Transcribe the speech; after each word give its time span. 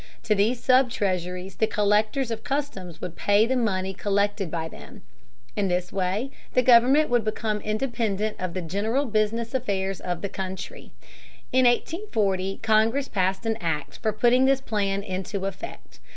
To 0.23 0.33
these 0.33 0.59
sub 0.59 0.89
treasuries 0.89 1.57
the 1.57 1.67
collectors 1.67 2.31
of 2.31 2.43
customs 2.43 3.01
would 3.01 3.15
pay 3.15 3.45
the 3.45 3.55
money 3.55 3.93
collected 3.93 4.49
by 4.49 4.67
them. 4.67 5.03
In 5.55 5.67
this 5.67 5.93
way 5.93 6.31
the 6.53 6.63
government 6.63 7.11
would 7.11 7.23
become 7.23 7.61
independent 7.61 8.35
of 8.39 8.55
the 8.55 8.63
general 8.63 9.05
business 9.05 9.53
affairs 9.53 9.99
of 9.99 10.23
the 10.23 10.29
country. 10.29 10.91
In 11.51 11.65
1840 11.67 12.61
Congress 12.63 13.07
passed 13.09 13.45
an 13.45 13.57
act 13.61 13.99
for 13.99 14.11
putting 14.11 14.45
this 14.45 14.59
plan 14.59 15.03
into 15.03 15.45
effect. 15.45 15.99